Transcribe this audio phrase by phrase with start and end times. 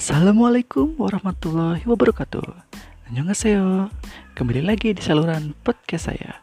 [0.00, 2.48] Assalamualaikum warahmatullahi wabarakatuh.
[3.12, 3.92] Annyeonghaseyo.
[4.32, 6.40] Kembali lagi di saluran podcast saya.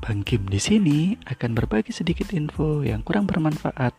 [0.00, 3.92] Bang Kim di sini akan berbagi sedikit info yang kurang bermanfaat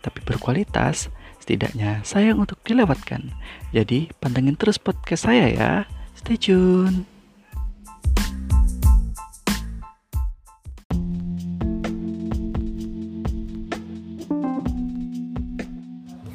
[0.00, 1.12] tapi berkualitas,
[1.44, 3.36] setidaknya sayang untuk dilewatkan.
[3.76, 5.72] Jadi, pantengin terus podcast saya ya.
[6.16, 7.04] Stay tune.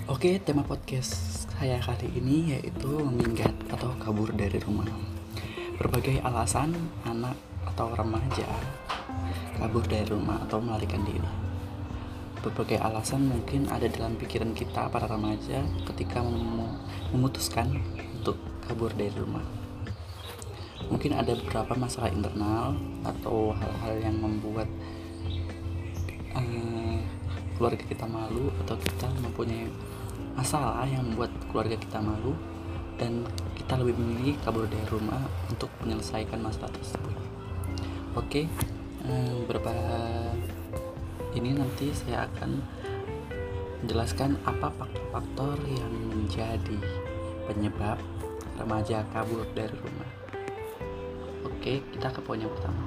[0.06, 1.33] Oke, tema podcast
[1.64, 4.84] saya kali ini yaitu meminggat atau kabur dari rumah.
[5.80, 6.76] Berbagai alasan
[7.08, 8.44] anak atau remaja
[9.56, 11.24] kabur dari rumah atau melarikan diri.
[12.44, 16.84] Berbagai alasan mungkin ada dalam pikiran kita para remaja ketika mem-
[17.16, 17.80] memutuskan
[18.20, 18.36] untuk
[18.68, 19.48] kabur dari rumah.
[20.92, 22.76] Mungkin ada beberapa masalah internal
[23.08, 24.68] atau hal-hal yang membuat
[26.36, 27.00] eh,
[27.56, 29.72] keluarga kita malu atau kita mempunyai
[30.34, 32.34] masalah yang membuat keluarga kita malu
[32.98, 33.22] dan
[33.54, 35.22] kita lebih memilih kabur dari rumah
[35.54, 37.14] untuk menyelesaikan masalah tersebut.
[38.18, 38.50] Oke,
[39.06, 39.70] eh, beberapa
[41.38, 42.58] ini nanti saya akan
[43.86, 46.80] menjelaskan apa faktor-faktor yang menjadi
[47.46, 48.02] penyebab
[48.58, 50.10] remaja kabur dari rumah.
[51.46, 52.82] Oke, kita ke poin yang pertama.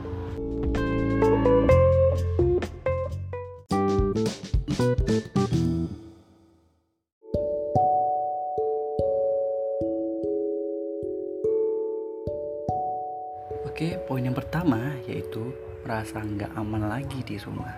[13.76, 15.52] Oke, poin yang pertama yaitu
[15.84, 17.76] merasa nggak aman lagi di rumah.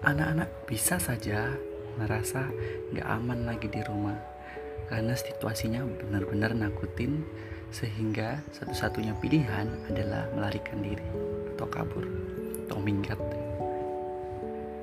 [0.00, 1.52] Anak-anak bisa saja
[2.00, 2.48] merasa
[2.96, 4.16] nggak aman lagi di rumah
[4.88, 7.28] karena situasinya benar-benar nakutin
[7.68, 11.04] sehingga satu-satunya pilihan adalah melarikan diri
[11.52, 12.08] atau kabur
[12.64, 13.20] atau minggat.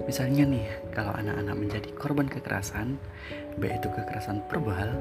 [0.06, 3.02] Misalnya nih, kalau anak-anak menjadi korban kekerasan,
[3.58, 4.94] baik itu kekerasan verbal,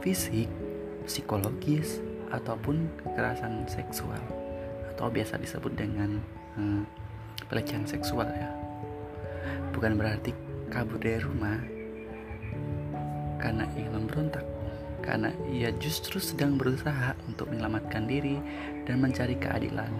[0.00, 0.48] fisik,
[1.04, 2.00] psikologis,
[2.32, 4.45] ataupun kekerasan seksual
[4.96, 6.16] atau biasa disebut dengan
[6.56, 6.82] hmm,
[7.52, 8.48] pelecehan seksual ya.
[9.76, 10.32] Bukan berarti
[10.72, 11.60] kabur dari rumah
[13.36, 14.42] karena ingin memberontak,
[15.04, 18.40] karena ia justru sedang berusaha untuk menyelamatkan diri
[18.88, 19.92] dan mencari keadilan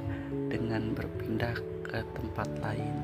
[0.48, 2.96] dengan berpindah ke tempat lain.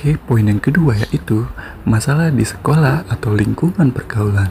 [0.00, 1.44] Oke, poin yang kedua yaitu
[1.84, 4.48] masalah di sekolah atau lingkungan pergaulan.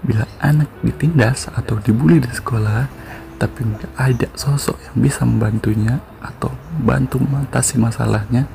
[0.00, 2.88] Bila anak ditindas atau dibully di sekolah,
[3.36, 8.48] tapi nggak ada sosok yang bisa membantunya atau bantu mengatasi masalahnya,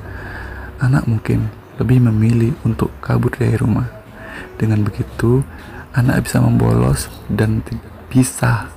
[0.82, 3.86] anak mungkin lebih memilih untuk kabur dari rumah.
[4.58, 5.46] Dengan begitu,
[5.94, 8.74] anak bisa membolos dan tidak bisa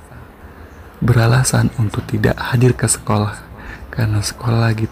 [1.02, 3.34] beralasan untuk tidak hadir ke sekolah
[3.90, 4.86] karena sekolah lagi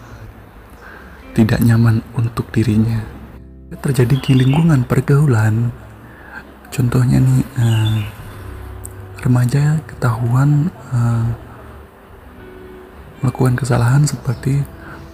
[1.31, 3.01] tidak nyaman untuk dirinya.
[3.71, 5.71] Terjadi di lingkungan pergaulan.
[6.71, 7.99] Contohnya nih eh,
[9.23, 11.27] remaja ketahuan eh,
[13.21, 14.63] melakukan kesalahan seperti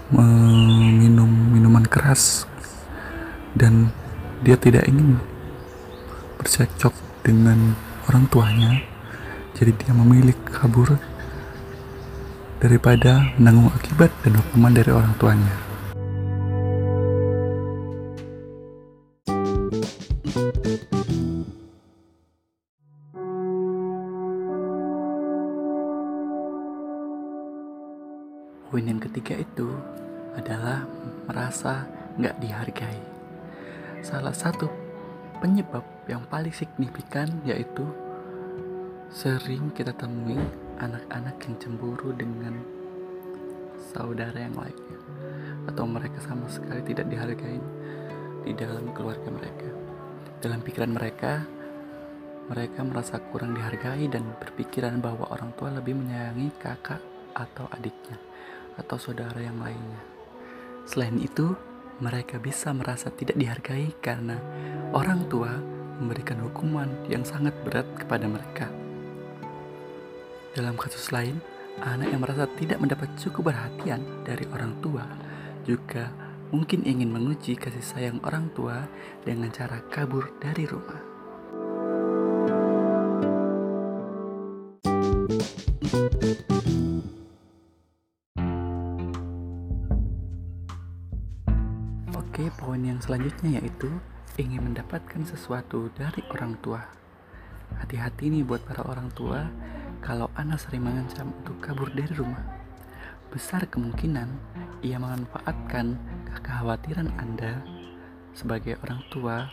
[0.07, 2.47] minum minuman keras
[3.59, 3.91] dan
[4.39, 5.19] dia tidak ingin
[6.39, 6.95] bercekcok
[7.28, 7.75] dengan
[8.07, 8.79] orang tuanya
[9.57, 11.01] jadi dia memilih kabur
[12.61, 15.66] daripada menanggung akibat dan hukuman dari orang tuanya.
[34.07, 34.72] Salah satu
[35.44, 37.84] penyebab yang paling signifikan yaitu
[39.12, 40.40] sering kita temui
[40.79, 42.56] anak-anak yang cemburu dengan
[43.91, 45.00] saudara yang lainnya
[45.67, 47.59] atau mereka sama sekali tidak dihargai
[48.47, 49.67] di dalam keluarga mereka.
[50.40, 51.43] Dalam pikiran mereka,
[52.47, 57.03] mereka merasa kurang dihargai dan berpikiran bahwa orang tua lebih menyayangi kakak
[57.35, 58.16] atau adiknya
[58.79, 59.99] atau saudara yang lainnya.
[60.87, 61.52] Selain itu,
[61.97, 64.38] mereka bisa merasa tidak dihargai karena
[64.94, 65.49] orang tua
[65.97, 68.70] memberikan hukuman yang sangat berat kepada mereka.
[70.53, 71.41] Dalam kasus lain,
[71.82, 75.05] anak yang merasa tidak mendapat cukup perhatian dari orang tua
[75.66, 76.09] juga
[76.49, 78.88] mungkin ingin menguji kasih sayang orang tua
[79.26, 81.06] dengan cara kabur dari rumah.
[92.37, 93.89] Oke, poin yang selanjutnya yaitu
[94.37, 96.85] ingin mendapatkan sesuatu dari orang tua.
[97.81, 99.49] hati-hati nih buat para orang tua
[100.05, 102.45] kalau anak sering mengancam untuk kabur dari rumah.
[103.34, 104.29] Besar kemungkinan
[104.85, 105.97] ia memanfaatkan
[106.29, 107.57] kekhawatiran Anda
[108.37, 109.49] sebagai orang tua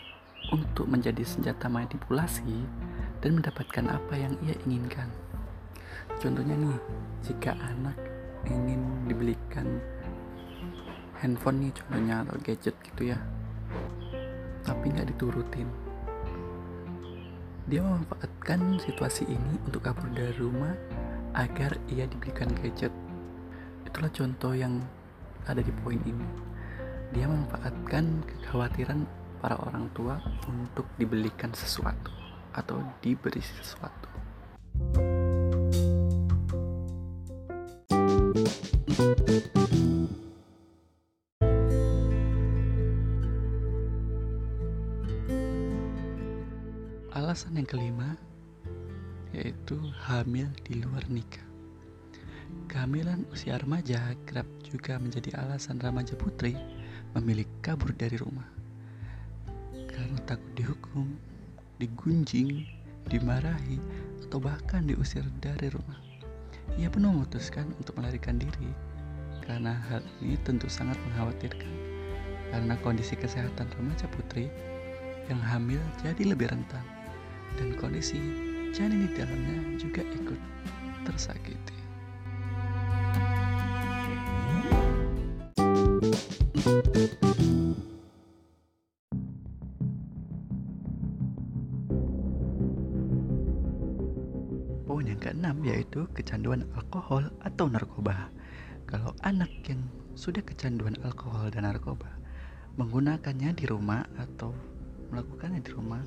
[0.53, 2.69] untuk menjadi senjata manipulasi
[3.17, 5.09] dan mendapatkan apa yang ia inginkan.
[6.21, 6.77] Contohnya nih,
[7.25, 7.97] jika anak
[8.45, 9.81] ingin dibelikan
[11.19, 13.17] handphone nih contohnya atau gadget gitu ya,
[14.65, 15.67] tapi nggak diturutin.
[17.65, 20.77] Dia memanfaatkan situasi ini untuk kabur dari rumah
[21.33, 22.93] agar ia dibelikan gadget.
[23.89, 24.85] Itulah contoh yang
[25.49, 26.27] ada di poin ini.
[27.13, 29.05] Dia memanfaatkan kekhawatiran
[29.41, 32.13] para orang tua untuk dibelikan sesuatu
[32.53, 34.09] atau diberi sesuatu.
[47.35, 48.15] Alasan yang kelima
[49.35, 49.75] yaitu
[50.07, 51.43] hamil di luar nikah.
[52.71, 56.55] Kehamilan usia remaja kerap juga menjadi alasan remaja putri
[57.11, 58.47] memilih kabur dari rumah
[59.75, 61.11] karena takut dihukum,
[61.75, 62.71] digunjing,
[63.11, 63.83] dimarahi,
[64.23, 65.99] atau bahkan diusir dari rumah.
[66.79, 68.71] Ia pun memutuskan untuk melarikan diri
[69.43, 71.73] karena hal ini tentu sangat mengkhawatirkan
[72.55, 74.47] karena kondisi kesehatan remaja putri
[75.27, 76.95] yang hamil jadi lebih rentan
[77.53, 78.17] dan kondisi
[78.73, 80.39] janin di dalamnya juga ikut
[81.05, 81.77] tersakiti.
[94.89, 98.33] Poin yang keenam yaitu kecanduan alkohol atau narkoba.
[98.89, 99.81] Kalau anak yang
[100.15, 102.07] sudah kecanduan alkohol dan narkoba
[102.75, 104.51] menggunakannya di rumah atau
[105.11, 106.03] melakukannya di rumah,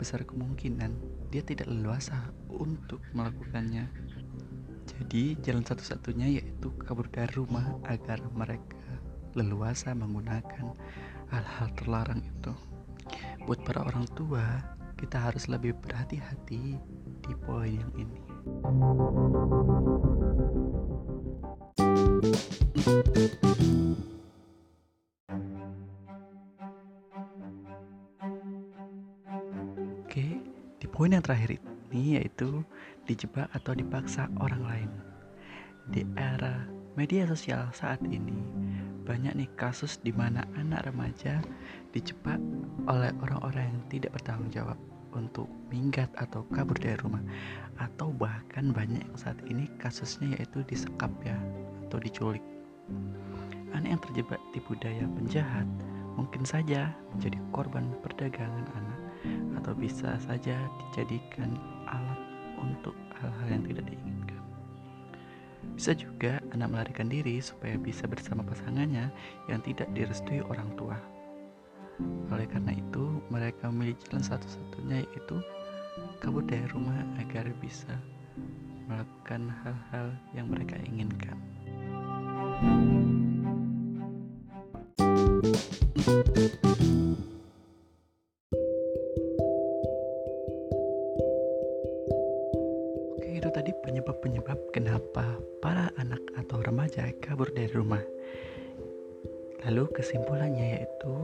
[0.00, 0.96] besar kemungkinan
[1.28, 3.84] dia tidak leluasa untuk melakukannya.
[4.88, 8.80] Jadi jalan satu-satunya yaitu kabur dari rumah agar mereka
[9.36, 10.72] leluasa menggunakan
[11.28, 12.56] hal-hal terlarang itu.
[13.44, 14.64] Buat para orang tua,
[14.96, 16.80] kita harus lebih berhati-hati
[17.20, 18.20] di poin yang ini.
[22.80, 23.49] Oke,
[31.10, 31.58] poin yang terakhir
[31.90, 32.62] ini yaitu
[33.02, 34.90] dijebak atau dipaksa orang lain.
[35.90, 38.38] Di era media sosial saat ini,
[39.02, 41.42] banyak nih kasus di mana anak remaja
[41.90, 42.38] dijebak
[42.86, 44.78] oleh orang-orang yang tidak bertanggung jawab
[45.10, 47.26] untuk minggat atau kabur dari rumah
[47.82, 51.34] atau bahkan banyak yang saat ini kasusnya yaitu disekap ya
[51.90, 52.44] atau diculik.
[53.74, 55.66] Anak yang terjebak di budaya penjahat
[56.14, 58.99] mungkin saja menjadi korban perdagangan anak
[59.58, 60.56] atau bisa saja
[60.86, 61.56] dijadikan
[61.88, 62.20] alat
[62.60, 64.42] untuk hal-hal yang tidak diinginkan.
[65.76, 69.08] Bisa juga anak melarikan diri supaya bisa bersama pasangannya
[69.48, 70.96] yang tidak direstui orang tua.
[72.32, 75.36] Oleh karena itu, mereka memilih jalan satu-satunya yaitu
[76.20, 77.92] kabur dari rumah agar bisa
[78.88, 81.36] melakukan hal-hal yang mereka inginkan.
[82.40, 82.99] Oke,
[99.68, 101.14] Lalu kesimpulannya yaitu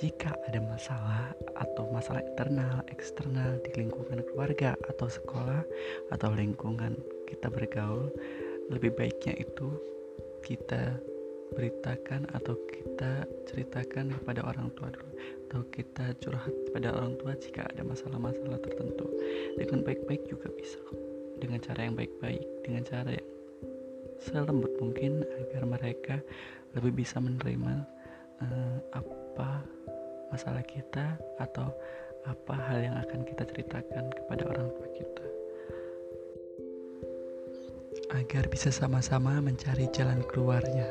[0.00, 5.60] jika ada masalah atau masalah internal, eksternal di lingkungan keluarga atau sekolah
[6.08, 6.96] atau lingkungan
[7.28, 8.08] kita bergaul,
[8.72, 9.68] lebih baiknya itu
[10.40, 10.96] kita
[11.52, 15.10] beritakan atau kita ceritakan kepada orang tua dulu
[15.50, 19.04] atau kita curhat pada orang tua jika ada masalah-masalah tertentu.
[19.58, 20.80] Dengan baik-baik juga bisa
[21.40, 23.29] dengan cara yang baik-baik dengan cara yang
[24.20, 26.16] selembut mungkin agar mereka
[26.76, 27.84] lebih bisa menerima
[28.44, 29.64] uh, apa
[30.30, 31.72] masalah kita atau
[32.28, 35.26] apa hal yang akan kita ceritakan kepada orang tua kita
[38.10, 40.86] agar bisa sama-sama mencari jalan keluarnya.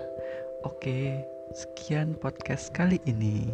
[0.63, 1.23] Oke,
[1.55, 3.51] sekian podcast kali ini.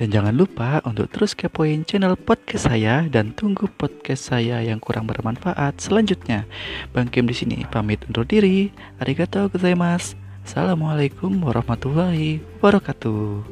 [0.00, 5.04] Dan jangan lupa untuk terus kepoin channel podcast saya dan tunggu podcast saya yang kurang
[5.04, 6.48] bermanfaat selanjutnya.
[6.96, 8.72] Bang Kim di sini pamit undur diri.
[8.96, 10.16] Arigatou gozaimasu.
[10.40, 13.44] Assalamualaikum warahmatullahi wabarakatuh.